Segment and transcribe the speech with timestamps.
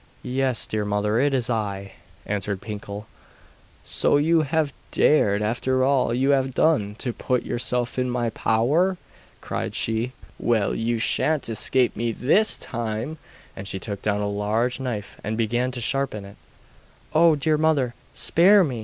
[0.23, 1.91] 'Yes, dear mother, it is I,'
[2.25, 3.05] answered Pinkel.
[3.85, 8.97] 'So you have dared, after all you have done, to put yourself in my power!'
[9.41, 10.13] cried she.
[10.39, 13.19] 'Well, you sha'n't escape me THIS time!'
[13.55, 16.37] And she took down a large knife and began to sharpen it.'
[17.13, 17.35] 'Oh!
[17.35, 18.79] dear mother, spare me!